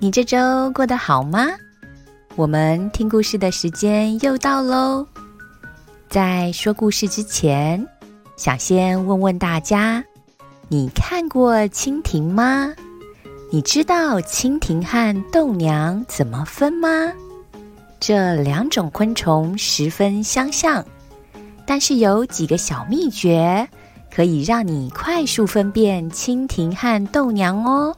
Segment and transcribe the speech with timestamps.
[0.00, 1.46] 你这周过得好吗？
[2.36, 5.06] 我们听故事的时间又到喽。
[6.08, 7.86] 在说故事之前，
[8.36, 10.04] 想先问问大家：
[10.68, 12.74] 你看过蜻蜓吗？
[13.50, 16.88] 你知道蜻蜓和豆娘怎么分吗？
[18.00, 20.84] 这两种昆虫十分相像。
[21.64, 23.66] 但是有几个小秘诀，
[24.14, 27.96] 可以让你快速分辨蜻蜓和豆娘哦。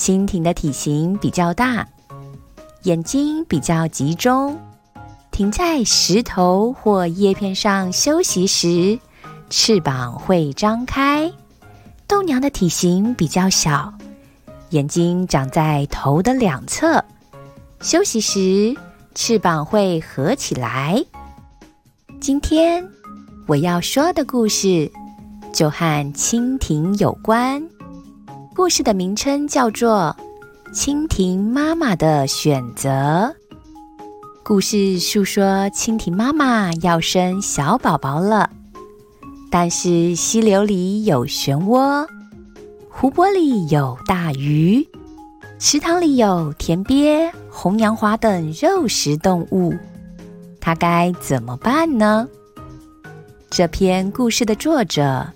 [0.00, 1.86] 蜻蜓的体型比较大，
[2.84, 4.58] 眼睛比较集中，
[5.30, 8.98] 停在石头或叶片上休息时，
[9.50, 11.30] 翅膀会张开。
[12.06, 13.92] 豆娘的体型比较小，
[14.70, 17.04] 眼睛长在头的两侧，
[17.82, 18.74] 休息时
[19.14, 21.04] 翅膀会合起来。
[22.22, 22.82] 今天
[23.46, 24.90] 我要说的故事
[25.52, 27.62] 就和蜻蜓有关。
[28.52, 30.14] 故事的名称叫做
[30.74, 32.88] 《蜻蜓妈妈的选择》。
[34.42, 38.50] 故事诉说蜻蜓妈妈要生小宝宝了，
[39.50, 42.04] 但是溪流里有漩涡，
[42.88, 44.86] 湖泊里有大鱼，
[45.60, 49.72] 池塘里有田鳖、红娘华等肉食动物。
[50.60, 52.28] 它该怎么办呢？
[53.48, 55.26] 这篇故事的作者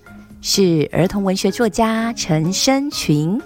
[0.46, 3.40] 是儿童文学作家陈生群。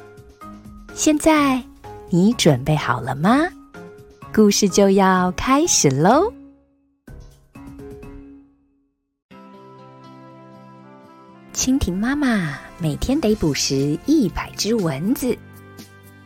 [0.94, 1.62] 现在
[2.10, 3.46] 你准备好了吗？
[4.34, 6.32] 故事就要开始喽！
[11.54, 15.38] 蜻蜓妈妈每天得捕食一百只蚊子，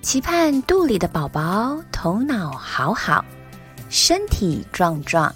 [0.00, 3.22] 期盼肚里的宝宝头脑好好，
[3.90, 5.30] 身体壮壮。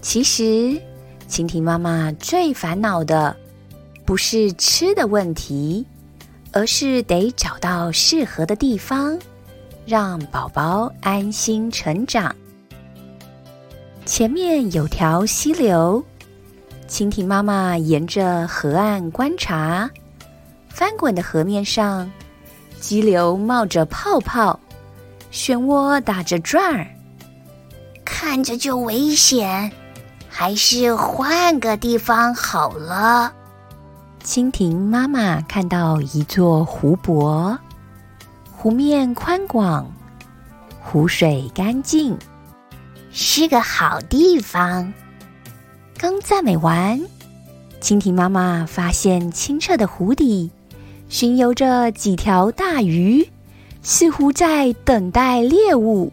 [0.00, 0.80] 其实，
[1.28, 3.36] 蜻蜓妈妈最烦恼的
[4.10, 5.86] 不是吃的问题，
[6.50, 9.16] 而是得找到适合的地方，
[9.86, 12.34] 让宝宝安心成长。
[14.04, 16.04] 前面有条溪流，
[16.88, 19.88] 蜻蜓妈妈沿着河岸观察，
[20.68, 22.10] 翻滚的河面上，
[22.80, 24.58] 激流冒着泡泡，
[25.30, 26.84] 漩涡打着转儿，
[28.04, 29.70] 看着就危险。
[30.28, 33.32] 还是换个地方好了。
[34.22, 37.58] 蜻蜓妈妈看到一座湖泊，
[38.52, 39.90] 湖面宽广，
[40.80, 42.16] 湖水干净，
[43.10, 44.92] 是个好地方。
[45.96, 47.00] 刚赞美完，
[47.80, 50.50] 蜻蜓妈妈发现清澈的湖底
[51.08, 53.26] 巡游着几条大鱼，
[53.82, 56.12] 似乎在等待猎物。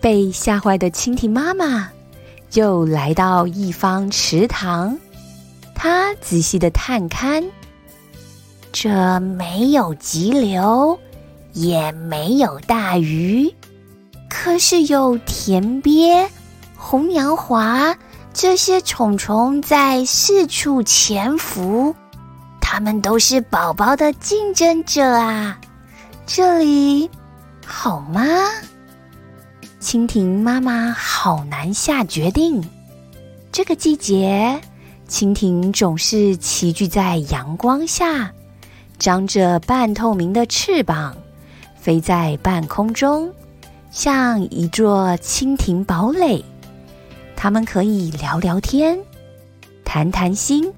[0.00, 1.90] 被吓坏的蜻蜓妈妈。
[2.54, 4.98] 又来到一方池塘，
[5.84, 7.42] 他仔细的探看，
[8.70, 10.96] 这没有急流，
[11.54, 13.52] 也没有大鱼，
[14.30, 16.30] 可是有田鳖、
[16.76, 17.98] 红娘华
[18.32, 21.92] 这些虫虫在四处潜伏，
[22.60, 25.58] 它们都是宝宝的竞争者啊！
[26.24, 27.10] 这里
[27.66, 28.22] 好吗？
[29.80, 32.62] 蜻蜓妈妈好难下决定。
[33.50, 34.60] 这个季节，
[35.12, 38.32] 蜻蜓总是齐聚在阳光下，
[38.98, 41.14] 张着半透明的翅膀，
[41.76, 43.30] 飞在半空中，
[43.90, 46.42] 像一座蜻蜓堡垒。
[47.36, 48.98] 它们可以聊聊天，
[49.84, 50.72] 谈谈心。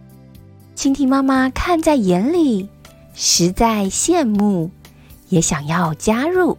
[0.75, 2.69] 蜻蜓妈妈看在眼里，
[3.15, 4.69] 实在羡慕，
[5.29, 6.59] 也想要加入，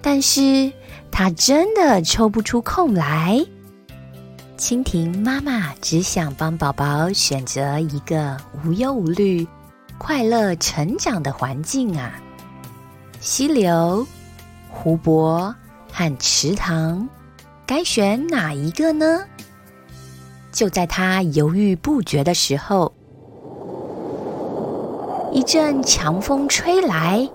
[0.00, 0.72] 但是。
[1.10, 3.44] 他真的抽不出空来。
[4.58, 9.46] 蜻蜓妈妈只想帮宝宝选择一个无忧无虑、
[9.98, 12.10] 快乐成长的环境啊！
[13.20, 14.04] 溪流、
[14.68, 15.54] 湖泊
[15.92, 17.08] 和池塘，
[17.64, 19.20] 该选哪一个呢？
[20.50, 22.92] 就在他犹豫不决的时候，
[25.32, 27.30] 一阵强风吹来，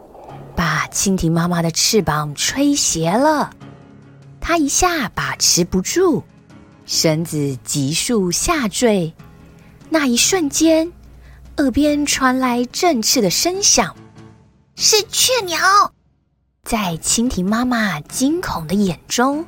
[0.58, 3.50] 把蜻蜓妈妈的翅膀吹斜了。
[4.42, 6.22] 他一下把持不住，
[6.86, 9.14] 身子急速下坠。
[9.90, 10.92] 那一瞬间，
[11.58, 13.96] 耳边传来振翅的声响，
[14.76, 15.60] 是雀鸟，
[16.64, 19.46] 在蜻蜓妈妈惊恐的眼中，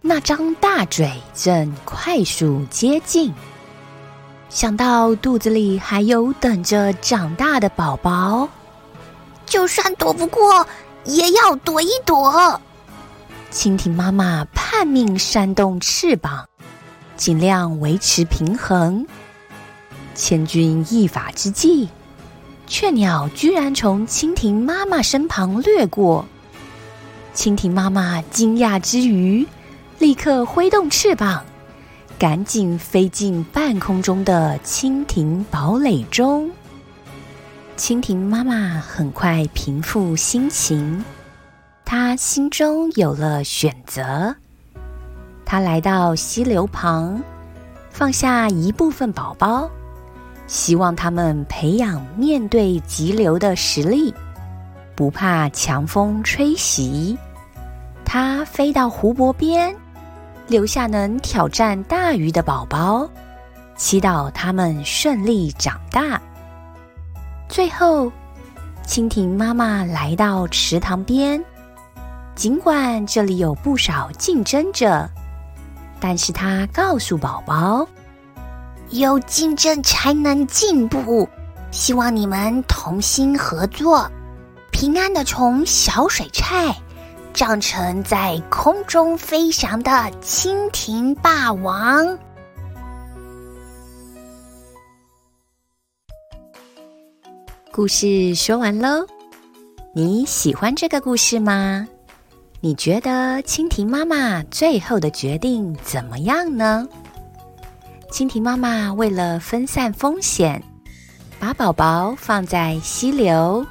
[0.00, 3.32] 那张大嘴正快速接近。
[4.48, 8.48] 想到肚子里还有等着长大的宝宝，
[9.46, 10.66] 就算躲不过，
[11.04, 12.60] 也要躲一躲。
[13.50, 16.46] 蜻蜓妈妈拼命扇动翅膀，
[17.22, 19.06] 尽量维持平衡。
[20.12, 21.88] 千钧一发之际，
[22.66, 26.26] 雀鸟居然从蜻蜓妈妈身旁掠过。
[27.32, 29.46] 蜻蜓妈妈惊讶之余，
[30.00, 31.44] 立刻挥动翅膀。
[32.18, 36.50] 赶紧飞进半空中的蜻蜓堡垒中。
[37.76, 41.04] 蜻蜓妈妈很快平复心情，
[41.84, 44.34] 她心中有了选择。
[45.52, 47.20] 他来到溪流旁，
[47.90, 49.68] 放下一部分宝宝，
[50.46, 54.14] 希望他们培养面对急流的实力，
[54.96, 57.18] 不怕强风吹袭。
[58.02, 59.76] 他飞到湖泊边。
[60.46, 63.06] 留下能挑战大鱼的宝宝，
[63.76, 66.18] 祈祷他们顺利长大。
[67.46, 68.10] 最后，
[68.86, 71.44] 蜻蜓妈妈来到池塘边，
[72.34, 75.06] 尽管这里有不少竞争者，
[76.02, 77.86] 但是他告诉宝宝
[78.90, 81.28] ：“有竞争才能进步，
[81.70, 84.10] 希望你们同心合作，
[84.72, 86.74] 平安的从小水菜。”
[87.32, 89.90] 长成在空中飞翔的
[90.20, 92.18] 蜻蜓霸王。
[97.72, 99.06] 故事说完喽，
[99.94, 101.88] 你喜欢这个故事吗？
[102.64, 106.86] 你觉得蜻蜓妈妈最后的决定怎么样呢？
[108.08, 110.62] 蜻蜓妈妈为了分散风险，
[111.40, 113.66] 把宝宝放在溪流、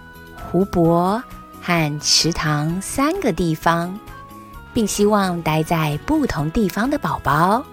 [0.51, 1.23] 湖泊。
[1.63, 3.97] 和池塘三个地方，
[4.73, 7.63] 并希望待在不同地方的宝宝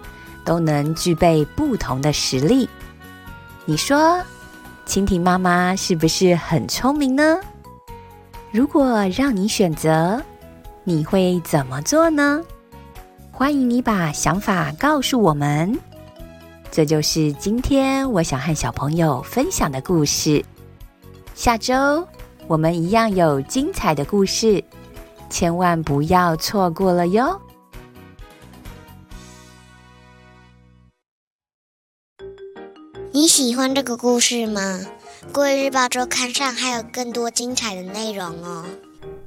[0.45, 2.69] 都能具备不同的实力。
[3.65, 4.23] 你说，
[4.87, 7.41] 蜻蜓妈妈是不是很聪明呢？
[8.53, 10.23] 如果让你选择，
[10.89, 12.43] 你会怎么做呢？
[13.31, 15.79] 欢迎你把想法告诉我们。
[16.71, 20.43] 这就是今天我想和小朋友分享的故事。
[21.35, 22.09] 下周。
[22.47, 24.65] 我们一样有精彩的故事，
[25.29, 27.39] 千万不要错过了哟！
[33.13, 34.81] 你喜欢这个故事吗？
[35.35, 38.65] 国语日报周刊上还有更多精彩的内容哦。